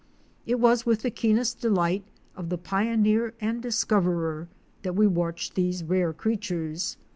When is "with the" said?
0.83-1.11